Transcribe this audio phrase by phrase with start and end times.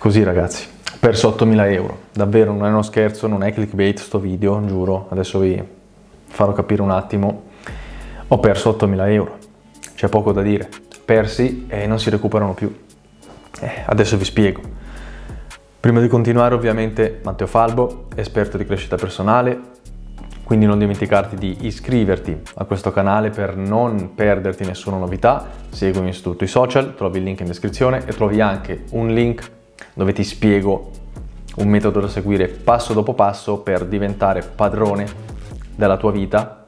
[0.00, 4.18] Così ragazzi, ho perso 8.000 euro, davvero non è uno scherzo, non è clickbait sto
[4.18, 5.62] video, giuro, adesso vi
[6.24, 7.42] farò capire un attimo.
[8.28, 9.36] Ho perso 8.000 euro,
[9.94, 10.70] c'è poco da dire,
[11.04, 12.74] persi e non si recuperano più.
[13.60, 14.62] Eh, adesso vi spiego.
[15.78, 19.60] Prima di continuare ovviamente Matteo Falbo, esperto di crescita personale,
[20.44, 26.22] quindi non dimenticarti di iscriverti a questo canale per non perderti nessuna novità, seguimi su
[26.22, 29.58] tutti i social, trovi il link in descrizione e trovi anche un link
[29.94, 30.90] dove ti spiego
[31.56, 35.06] un metodo da seguire passo dopo passo per diventare padrone
[35.74, 36.66] della tua vita,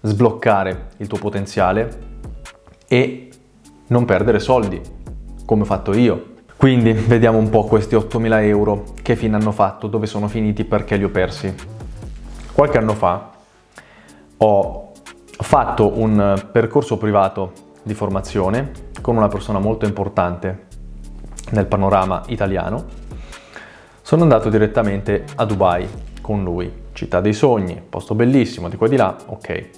[0.00, 2.08] sbloccare il tuo potenziale
[2.88, 3.28] e
[3.88, 4.80] non perdere soldi,
[5.44, 6.28] come ho fatto io.
[6.56, 10.96] Quindi vediamo un po' questi 8.000 euro, che fine hanno fatto, dove sono finiti, perché
[10.96, 11.54] li ho persi.
[12.52, 13.30] Qualche anno fa
[14.38, 14.92] ho
[15.30, 20.68] fatto un percorso privato di formazione con una persona molto importante
[21.50, 22.84] nel panorama italiano.
[24.02, 25.88] Sono andato direttamente a Dubai
[26.20, 29.68] con lui, città dei sogni, posto bellissimo, di qua e di là, ok.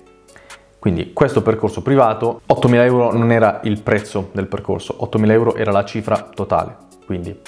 [0.78, 5.70] Quindi questo percorso privato, 8.000 euro non era il prezzo del percorso, 8.000 euro era
[5.70, 7.38] la cifra totale, quindi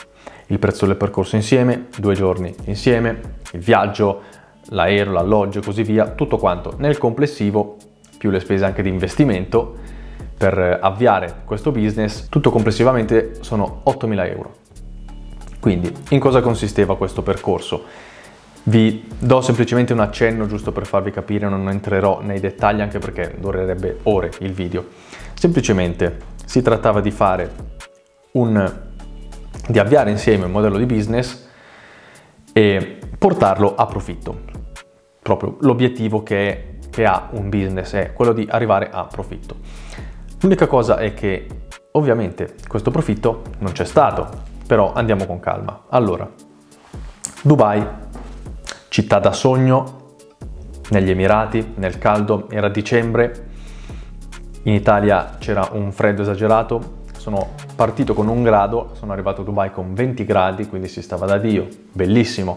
[0.48, 4.20] il prezzo del percorso insieme, due giorni insieme, il viaggio,
[4.66, 6.74] l'aereo, l'alloggio e così via, tutto quanto.
[6.78, 7.76] Nel complessivo,
[8.18, 9.78] più le spese anche di investimento,
[10.36, 14.54] per avviare questo business, tutto complessivamente sono 8.000 euro.
[15.60, 17.84] Quindi, in cosa consisteva questo percorso?
[18.64, 23.36] Vi do semplicemente un accenno giusto per farvi capire, non entrerò nei dettagli anche perché
[23.38, 24.86] durerebbe ore il video.
[25.34, 27.50] Semplicemente si trattava di fare
[28.32, 28.82] un
[29.66, 31.48] di avviare insieme un modello di business
[32.52, 34.54] e portarlo a profitto
[35.24, 39.56] proprio l'obiettivo che, che ha un business è quello di arrivare a profitto.
[40.40, 41.46] L'unica cosa è che
[41.92, 44.28] ovviamente questo profitto non c'è stato,
[44.66, 45.84] però andiamo con calma.
[45.88, 46.28] Allora,
[47.42, 47.86] Dubai,
[48.88, 50.02] città da sogno,
[50.90, 53.48] negli Emirati, nel caldo, era dicembre,
[54.64, 59.70] in Italia c'era un freddo esagerato, sono partito con un grado, sono arrivato a Dubai
[59.70, 62.56] con 20 gradi, quindi si stava da Dio, bellissimo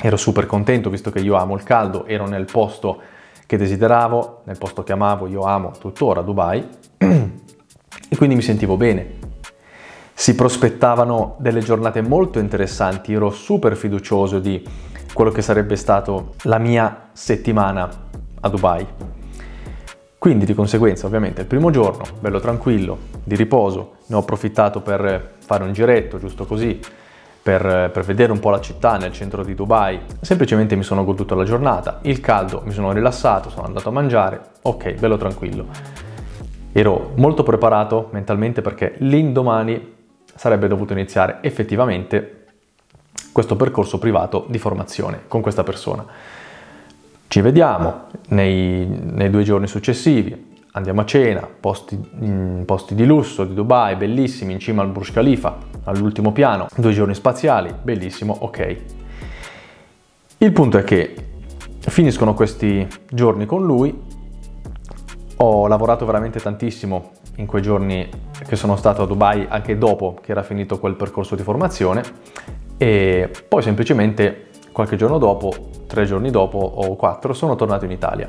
[0.00, 3.00] ero super contento visto che io amo il caldo, ero nel posto
[3.46, 6.66] che desideravo, nel posto che amavo, io amo tuttora Dubai
[6.98, 9.24] e quindi mi sentivo bene.
[10.12, 14.62] Si prospettavano delle giornate molto interessanti, ero super fiducioso di
[15.12, 17.88] quello che sarebbe stato la mia settimana
[18.40, 18.86] a Dubai.
[20.18, 25.34] Quindi di conseguenza ovviamente il primo giorno, bello tranquillo, di riposo, ne ho approfittato per
[25.38, 26.80] fare un giretto, giusto così,
[27.46, 30.00] per, per, vedere un po' la città nel centro di Dubai.
[30.20, 34.40] Semplicemente mi sono goduto la giornata, il caldo, mi sono rilassato, sono andato a mangiare,
[34.62, 35.66] ok, bello tranquillo.
[36.72, 39.94] Ero molto preparato mentalmente perché l'indomani
[40.34, 42.46] sarebbe dovuto iniziare effettivamente
[43.30, 46.04] questo percorso privato di formazione con questa persona.
[47.28, 50.45] Ci vediamo nei, nei due giorni successivi,
[50.76, 51.96] andiamo a cena, posti,
[52.66, 57.14] posti, di lusso di Dubai, bellissimi, in cima al Burj Khalifa, all'ultimo piano, due giorni
[57.14, 58.76] spaziali, bellissimo, ok.
[60.38, 61.14] Il punto è che
[61.80, 64.02] finiscono questi giorni con lui,
[65.38, 68.06] ho lavorato veramente tantissimo in quei giorni
[68.46, 72.02] che sono stato a Dubai, anche dopo che era finito quel percorso di formazione,
[72.76, 75.54] e poi semplicemente qualche giorno dopo,
[75.86, 78.28] tre giorni dopo o quattro, sono tornato in Italia,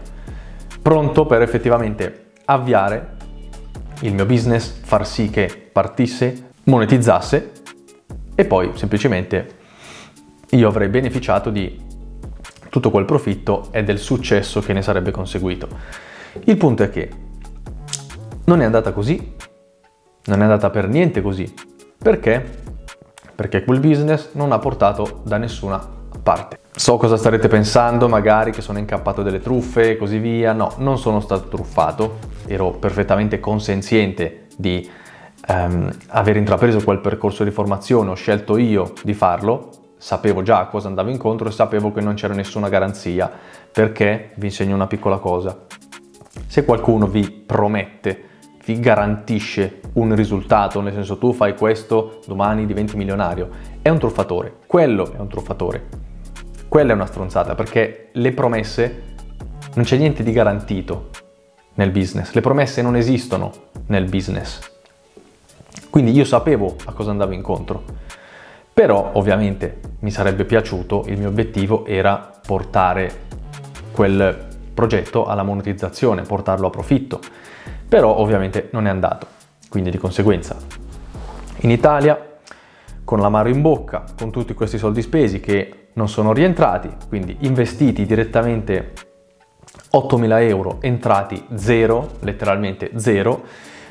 [0.81, 3.15] pronto per effettivamente avviare
[4.01, 7.51] il mio business, far sì che partisse, monetizzasse
[8.35, 9.55] e poi semplicemente
[10.51, 11.85] io avrei beneficiato di
[12.69, 15.67] tutto quel profitto e del successo che ne sarebbe conseguito.
[16.45, 17.09] Il punto è che
[18.45, 19.35] non è andata così,
[20.25, 21.51] non è andata per niente così.
[21.97, 22.61] Perché?
[23.35, 25.95] Perché quel business non ha portato da nessuna
[26.27, 26.59] parte.
[26.75, 30.51] So cosa starete pensando, magari che sono incappato delle truffe e così via.
[30.51, 32.17] No, non sono stato truffato,
[32.47, 34.89] ero perfettamente consenziente di
[35.47, 40.65] um, aver intrapreso quel percorso di formazione, ho scelto io di farlo, sapevo già a
[40.67, 43.31] cosa andavo incontro e sapevo che non c'era nessuna garanzia,
[43.71, 45.57] perché vi insegno una piccola cosa.
[46.45, 48.23] Se qualcuno vi promette,
[48.65, 53.47] vi garantisce un risultato, nel senso tu fai questo, domani diventi milionario,
[53.81, 56.06] è un truffatore, quello è un truffatore
[56.77, 59.15] quella è una stronzata perché le promesse
[59.73, 61.09] non c'è niente di garantito
[61.73, 63.51] nel business, le promesse non esistono
[63.87, 64.59] nel business.
[65.89, 67.83] Quindi io sapevo a cosa andavo incontro.
[68.71, 73.21] Però ovviamente mi sarebbe piaciuto, il mio obiettivo era portare
[73.91, 77.19] quel progetto alla monetizzazione, portarlo a profitto.
[77.89, 79.25] Però ovviamente non è andato.
[79.67, 80.55] Quindi di conseguenza
[81.61, 82.37] in Italia
[83.03, 88.05] con l'amaro in bocca, con tutti questi soldi spesi che non sono rientrati, quindi investiti
[88.05, 88.93] direttamente
[89.91, 93.43] 8.000 euro, entrati zero, letteralmente zero,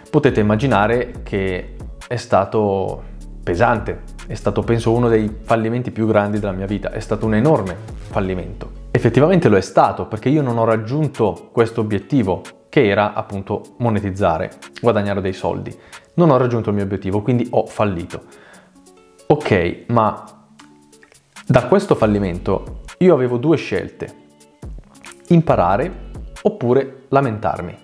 [0.08, 1.74] potete immaginare che
[2.06, 3.02] è stato
[3.42, 7.34] pesante, è stato penso uno dei fallimenti più grandi della mia vita, è stato un
[7.34, 8.84] enorme fallimento.
[8.92, 14.50] Effettivamente lo è stato perché io non ho raggiunto questo obiettivo che era appunto monetizzare,
[14.80, 15.76] guadagnare dei soldi.
[16.14, 18.22] Non ho raggiunto il mio obiettivo, quindi ho fallito.
[19.26, 20.35] Ok, ma
[21.48, 24.12] da questo fallimento io avevo due scelte.
[25.28, 26.10] Imparare
[26.42, 27.76] oppure lamentarmi.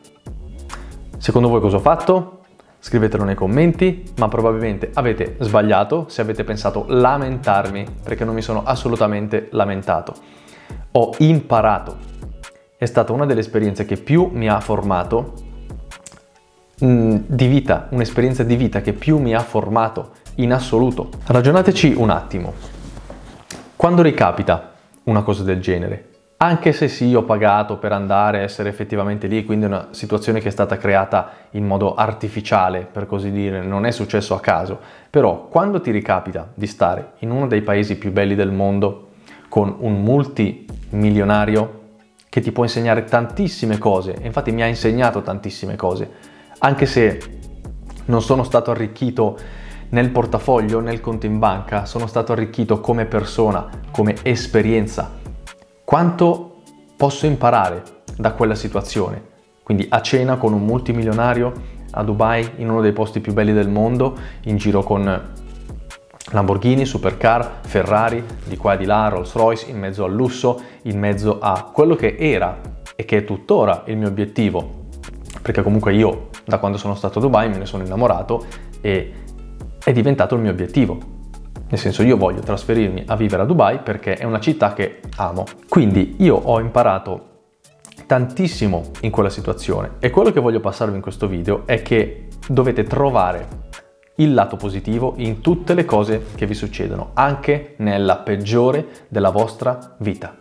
[1.16, 2.40] Secondo voi cosa ho fatto?
[2.80, 8.64] Scrivetelo nei commenti, ma probabilmente avete sbagliato se avete pensato lamentarmi, perché non mi sono
[8.64, 10.14] assolutamente lamentato.
[10.92, 11.98] Ho imparato.
[12.76, 15.34] È stata una delle esperienze che più mi ha formato
[16.84, 21.10] mm, di vita, un'esperienza di vita che più mi ha formato in assoluto.
[21.26, 22.80] Ragionateci un attimo.
[23.82, 24.74] Quando ricapita
[25.06, 29.44] una cosa del genere, anche se sì, ho pagato per andare a essere effettivamente lì,
[29.44, 33.84] quindi è una situazione che è stata creata in modo artificiale, per così dire, non
[33.84, 34.78] è successo a caso,
[35.10, 39.08] però quando ti ricapita di stare in uno dei paesi più belli del mondo,
[39.48, 41.80] con un multimilionario
[42.28, 46.08] che ti può insegnare tantissime cose, infatti mi ha insegnato tantissime cose,
[46.58, 47.20] anche se
[48.04, 49.36] non sono stato arricchito
[49.92, 55.10] nel portafoglio, nel conto in banca, sono stato arricchito come persona, come esperienza.
[55.84, 56.62] Quanto
[56.96, 57.82] posso imparare
[58.16, 59.30] da quella situazione?
[59.62, 61.52] Quindi a cena con un multimilionario
[61.90, 65.30] a Dubai, in uno dei posti più belli del mondo, in giro con
[66.30, 70.98] Lamborghini, supercar, Ferrari, di qua e di là, Rolls Royce, in mezzo al lusso, in
[70.98, 72.58] mezzo a quello che era
[72.96, 74.86] e che è tuttora il mio obiettivo,
[75.42, 78.46] perché comunque io da quando sono stato a Dubai me ne sono innamorato
[78.80, 79.12] e
[79.84, 80.98] è diventato il mio obiettivo.
[81.68, 85.44] Nel senso io voglio trasferirmi a vivere a Dubai perché è una città che amo.
[85.68, 87.30] Quindi io ho imparato
[88.06, 92.84] tantissimo in quella situazione e quello che voglio passarvi in questo video è che dovete
[92.84, 93.70] trovare
[94.16, 99.96] il lato positivo in tutte le cose che vi succedono, anche nella peggiore della vostra
[99.98, 100.36] vita.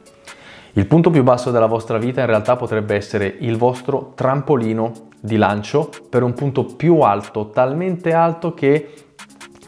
[0.73, 5.38] Il punto più basso della vostra vita in realtà potrebbe essere il vostro trampolino di
[5.38, 9.11] lancio per un punto più alto, talmente alto che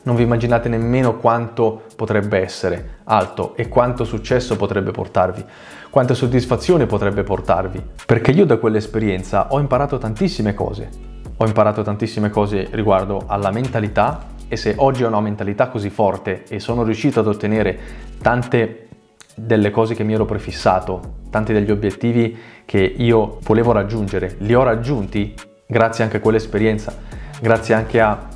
[0.04, 5.44] non vi immaginate nemmeno quanto potrebbe essere alto e quanto successo potrebbe portarvi,
[5.90, 7.82] quanta soddisfazione potrebbe portarvi.
[8.06, 10.90] Perché io da quell'esperienza ho imparato tantissime cose.
[11.38, 16.44] Ho imparato tantissime cose riguardo alla mentalità e se oggi ho una mentalità così forte
[16.48, 17.80] e sono riuscito ad ottenere
[18.22, 18.88] tante
[19.36, 24.64] delle cose che mi ero prefissato, tanti degli obiettivi che io volevo raggiungere, li ho
[24.64, 25.34] raggiunti
[25.66, 26.96] grazie anche a quell'esperienza,
[27.42, 28.28] grazie anche a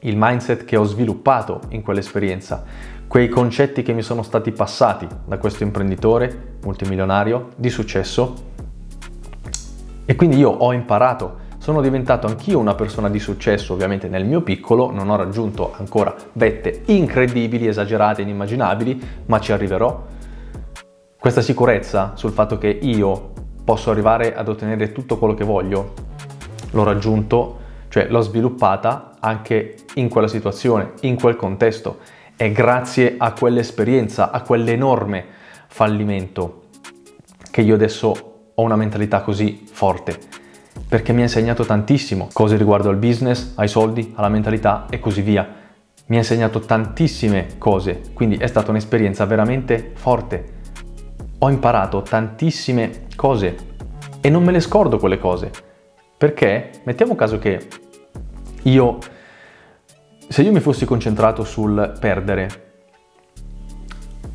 [0.00, 2.64] il mindset che ho sviluppato in quell'esperienza,
[3.06, 8.34] quei concetti che mi sono stati passati da questo imprenditore multimilionario di successo.
[10.04, 14.42] E quindi io ho imparato, sono diventato anch'io una persona di successo, ovviamente nel mio
[14.42, 20.04] piccolo, non ho raggiunto ancora vette incredibili, esagerate, inimmaginabili, ma ci arriverò.
[21.18, 23.32] Questa sicurezza sul fatto che io
[23.64, 25.92] posso arrivare ad ottenere tutto quello che voglio,
[26.70, 27.64] l'ho raggiunto
[27.96, 32.00] cioè l'ho sviluppata anche in quella situazione, in quel contesto.
[32.36, 35.24] È grazie a quell'esperienza, a quell'enorme
[35.68, 36.64] fallimento
[37.50, 40.18] che io adesso ho una mentalità così forte.
[40.86, 45.22] Perché mi ha insegnato tantissimo, cose riguardo al business, ai soldi, alla mentalità e così
[45.22, 45.48] via.
[46.08, 50.44] Mi ha insegnato tantissime cose, quindi è stata un'esperienza veramente forte.
[51.38, 53.56] Ho imparato tantissime cose
[54.20, 55.50] e non me le scordo quelle cose.
[56.18, 57.84] Perché mettiamo caso che
[58.66, 58.98] io,
[60.28, 62.64] se io mi fossi concentrato sul perdere,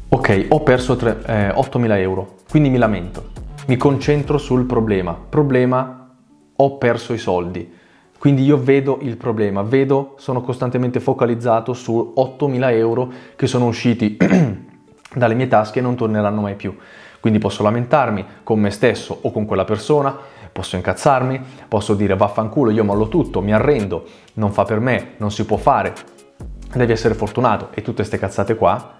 [0.08, 3.32] ok, ho perso tre, eh, 8.000 euro, quindi mi lamento,
[3.68, 6.10] mi concentro sul problema, problema,
[6.56, 7.80] ho perso i soldi,
[8.18, 14.16] quindi io vedo il problema, vedo, sono costantemente focalizzato su 8.000 euro che sono usciti
[15.14, 16.74] dalle mie tasche e non torneranno mai più.
[17.20, 20.16] Quindi posso lamentarmi con me stesso o con quella persona,
[20.52, 24.04] posso incazzarmi, posso dire vaffanculo, io mollo tutto, mi arrendo,
[24.36, 25.94] non fa per me, non si può fare,
[26.74, 28.96] devi essere fortunato e tutte queste cazzate qua.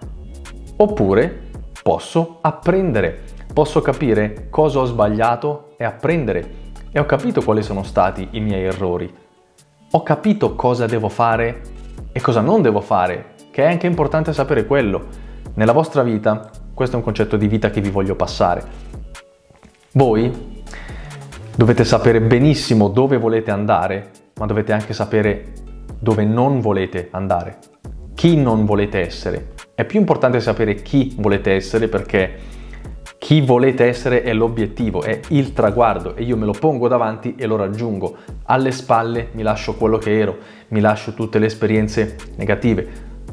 [0.76, 1.50] Oppure
[1.82, 6.60] posso apprendere, posso capire cosa ho sbagliato e apprendere.
[6.90, 9.12] E ho capito quali sono stati i miei errori.
[9.92, 11.62] Ho capito cosa devo fare
[12.12, 15.06] e cosa non devo fare, che è anche importante sapere quello.
[15.54, 18.62] Nella vostra vita questo è un concetto di vita che vi voglio passare.
[19.92, 20.51] Voi
[21.54, 25.52] dovete sapere benissimo dove volete andare, ma dovete anche sapere
[25.98, 27.58] dove non volete andare.
[28.14, 29.48] chi non volete essere.
[29.74, 32.38] È più importante sapere chi volete essere perché
[33.18, 37.46] chi volete essere è l'obiettivo, è il traguardo e io me lo pongo davanti e
[37.46, 38.16] lo raggiungo.
[38.44, 42.86] Alle spalle mi lascio quello che ero, mi lascio tutte le esperienze negative,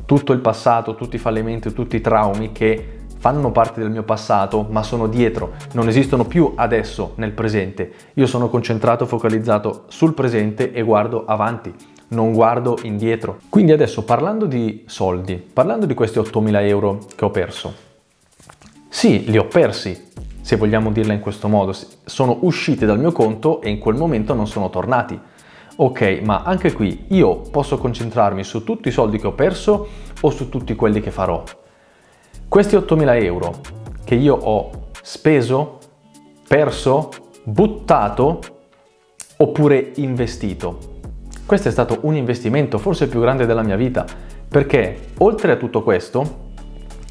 [0.06, 4.66] tutto il passato, tutti i fallimenti, tutti i traumi che fanno parte del mio passato,
[4.70, 7.92] ma sono dietro, non esistono più adesso nel presente.
[8.16, 11.74] Io sono concentrato, focalizzato sul presente e guardo avanti,
[12.10, 13.40] non guardo indietro.
[13.50, 17.88] Quindi adesso parlando di soldi, parlando di questi 8.000 euro che ho perso,
[18.88, 20.08] sì, li ho persi,
[20.42, 21.76] se vogliamo dirla in questo modo.
[22.06, 25.20] Sono usciti dal mio conto e in quel momento non sono tornati.
[25.76, 29.88] Ok, ma anche qui io posso concentrarmi su tutti i soldi che ho perso
[30.20, 31.44] o su tutti quelli che farò.
[32.50, 33.54] Questi 8.000 euro
[34.04, 35.78] che io ho speso,
[36.48, 37.12] perso,
[37.44, 38.40] buttato
[39.38, 40.80] oppure investito.
[41.46, 44.04] Questo è stato un investimento forse il più grande della mia vita
[44.48, 46.48] perché oltre a tutto questo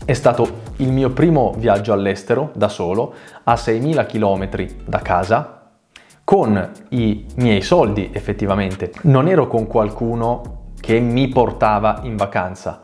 [0.05, 3.15] è stato il mio primo viaggio all'estero da solo,
[3.45, 5.71] a 6.000 km da casa,
[6.25, 8.91] con i miei soldi effettivamente.
[9.03, 12.81] Non ero con qualcuno che mi portava in vacanza,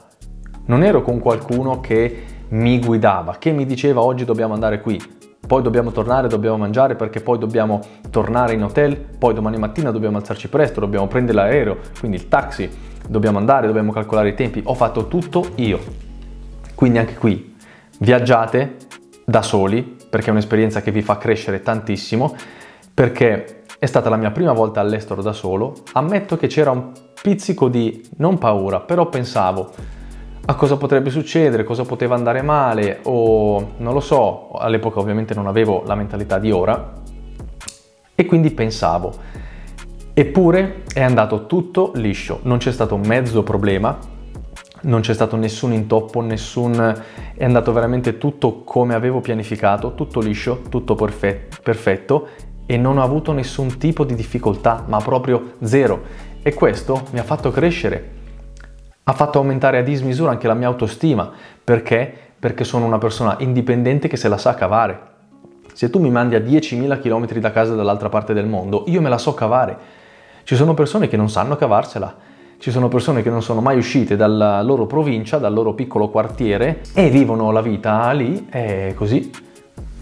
[0.67, 5.01] non ero con qualcuno che mi guidava, che mi diceva oggi dobbiamo andare qui,
[5.47, 7.81] poi dobbiamo tornare, dobbiamo mangiare perché poi dobbiamo
[8.11, 12.71] tornare in hotel, poi domani mattina dobbiamo alzarci presto, dobbiamo prendere l'aereo, quindi il taxi,
[13.09, 14.63] dobbiamo andare, dobbiamo calcolare i tempi.
[14.65, 15.81] Ho fatto tutto io.
[16.75, 17.55] Quindi anche qui
[17.99, 18.77] viaggiate
[19.25, 22.35] da soli perché è un'esperienza che vi fa crescere tantissimo,
[22.95, 25.75] perché è stata la mia prima volta all'estero da solo.
[25.93, 29.73] Ammetto che c'era un pizzico di non paura, però pensavo
[30.47, 35.47] a cosa potrebbe succedere, cosa poteva andare male o non lo so, all'epoca ovviamente non
[35.47, 36.93] avevo la mentalità di ora
[38.15, 39.13] e quindi pensavo.
[40.13, 43.99] Eppure è andato tutto liscio, non c'è stato mezzo problema,
[44.83, 47.03] non c'è stato nessun intoppo, nessun...
[47.35, 52.29] è andato veramente tutto come avevo pianificato, tutto liscio, tutto perfetto
[52.67, 56.03] e non ho avuto nessun tipo di difficoltà, ma proprio zero.
[56.43, 58.11] E questo mi ha fatto crescere,
[59.05, 61.31] ha fatto aumentare a dismisura anche la mia autostima.
[61.63, 62.13] Perché?
[62.39, 65.13] Perché sono una persona indipendente che se la sa cavare.
[65.73, 69.09] Se tu mi mandi a 10.000 km da casa dall'altra parte del mondo, io me
[69.09, 69.77] la so cavare.
[70.45, 72.33] Ci sono persone che non sanno cavarsela
[72.65, 76.81] ci sono persone che non sono mai uscite dalla loro provincia, dal loro piccolo quartiere
[76.95, 79.31] e vivono la vita lì e così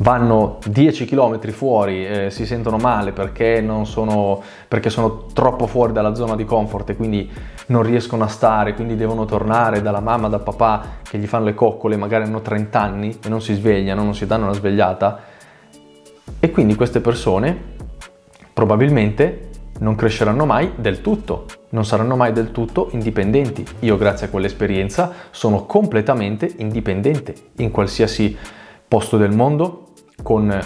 [0.02, 6.14] vanno 10 km fuori, eh, si sentono male perché, sono, perché sono troppo fuori dalla
[6.14, 7.30] zona di comfort e quindi
[7.66, 11.54] non riescono a stare, quindi devono tornare dalla mamma, dal papà che gli fanno le
[11.54, 15.20] coccole, magari hanno 30 anni e non si svegliano, non si danno una svegliata.
[16.40, 17.70] E quindi queste persone
[18.52, 23.64] probabilmente non cresceranno mai del tutto, non saranno mai del tutto indipendenti.
[23.80, 28.36] Io grazie a quell'esperienza sono completamente indipendente in qualsiasi
[28.92, 29.81] posto del mondo,
[30.22, 30.60] con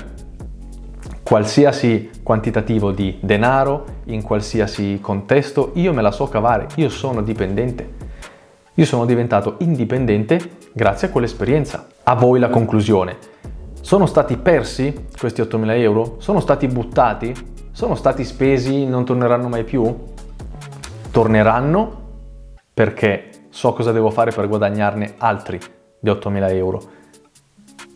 [1.22, 7.94] qualsiasi quantitativo di denaro, in qualsiasi contesto, io me la so cavare, io sono dipendente.
[8.74, 10.38] Io sono diventato indipendente
[10.72, 11.86] grazie a quell'esperienza.
[12.02, 13.16] A voi la conclusione.
[13.80, 16.16] Sono stati persi questi 8.000 euro?
[16.18, 17.54] Sono stati buttati?
[17.76, 19.94] sono stati spesi, non torneranno mai più?
[21.10, 22.04] Torneranno
[22.72, 25.60] perché so cosa devo fare per guadagnarne altri
[26.00, 26.82] di 8.000 euro.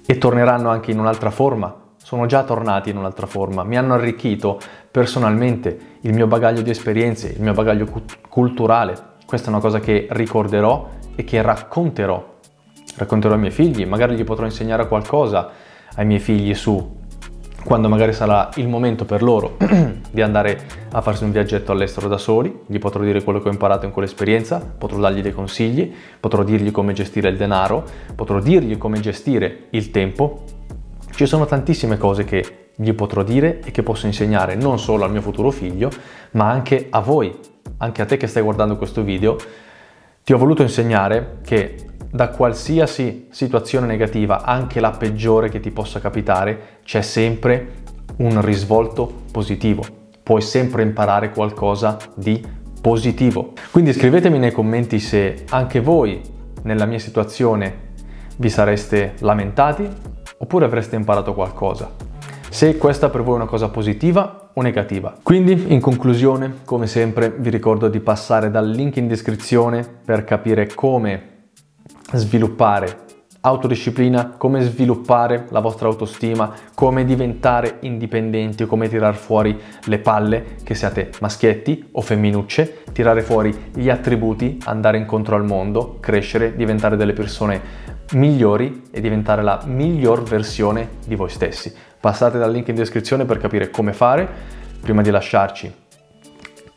[0.07, 1.75] E torneranno anche in un'altra forma.
[1.97, 3.63] Sono già tornati in un'altra forma.
[3.63, 4.59] Mi hanno arricchito
[4.91, 7.87] personalmente il mio bagaglio di esperienze, il mio bagaglio
[8.29, 8.97] culturale.
[9.27, 12.39] Questa è una cosa che ricorderò e che racconterò.
[12.97, 15.51] Racconterò ai miei figli, magari gli potrò insegnare qualcosa
[15.95, 16.99] ai miei figli su
[17.65, 19.57] quando magari sarà il momento per loro
[20.11, 23.53] di andare a farsi un viaggetto all'estero da soli, gli potrò dire quello che ho
[23.53, 28.77] imparato in quell'esperienza, potrò dargli dei consigli, potrò dirgli come gestire il denaro, potrò dirgli
[28.79, 30.45] come gestire il tempo.
[31.13, 35.11] Ci sono tantissime cose che gli potrò dire e che posso insegnare non solo al
[35.11, 35.91] mio futuro figlio,
[36.33, 37.39] ma anche a voi,
[37.77, 39.37] anche a te che stai guardando questo video.
[40.25, 46.01] Ti ho voluto insegnare che da qualsiasi situazione negativa, anche la peggiore che ti possa
[46.01, 47.79] capitare, c'è sempre
[48.17, 49.85] un risvolto positivo.
[50.23, 52.45] Puoi sempre imparare qualcosa di
[52.81, 53.53] positivo.
[53.71, 56.21] Quindi scrivetemi nei commenti se anche voi
[56.63, 57.89] nella mia situazione
[58.37, 59.89] vi sareste lamentati
[60.39, 61.91] oppure avreste imparato qualcosa.
[62.49, 65.17] Se questa per voi è una cosa positiva o negativa.
[65.23, 70.67] Quindi, in conclusione, come sempre, vi ricordo di passare dal link in descrizione per capire
[70.75, 71.30] come
[72.13, 73.09] sviluppare
[73.43, 80.75] autodisciplina, come sviluppare la vostra autostima, come diventare indipendenti, come tirar fuori le palle, che
[80.75, 87.15] siate maschietti o femminucce, tirare fuori gli attributi, andare incontro al mondo, crescere, diventare delle
[87.15, 91.73] persone migliori e diventare la miglior versione di voi stessi.
[91.99, 94.29] Passate dal link in descrizione per capire come fare.
[94.81, 95.73] Prima di lasciarci,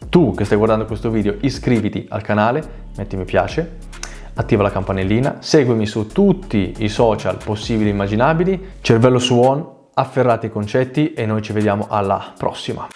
[0.10, 2.62] tu che stai guardando questo video, iscriviti al canale,
[2.98, 3.92] metti mi piace
[4.36, 10.48] attiva la campanellina, seguimi su tutti i social possibili e immaginabili, cervello su on, afferrate
[10.48, 12.88] i concetti e noi ci vediamo alla prossima.